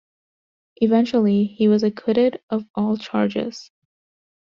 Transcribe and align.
Eventually 0.77 1.45
he 1.45 1.67
was 1.67 1.83
acquitted 1.83 2.41
of 2.49 2.65
all 2.73 2.97
charges. 2.97 3.69